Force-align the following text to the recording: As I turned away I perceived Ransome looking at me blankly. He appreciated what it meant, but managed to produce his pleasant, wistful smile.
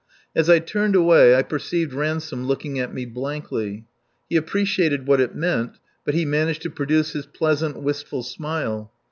As 0.35 0.49
I 0.49 0.57
turned 0.57 0.95
away 0.95 1.35
I 1.35 1.43
perceived 1.43 1.93
Ransome 1.93 2.47
looking 2.47 2.79
at 2.79 2.91
me 2.91 3.05
blankly. 3.05 3.85
He 4.31 4.35
appreciated 4.35 5.05
what 5.05 5.21
it 5.21 5.35
meant, 5.35 5.77
but 6.05 6.15
managed 6.15 6.63
to 6.63 6.71
produce 6.71 7.11
his 7.13 7.27
pleasant, 7.27 7.79
wistful 7.83 8.23
smile. 8.23 8.91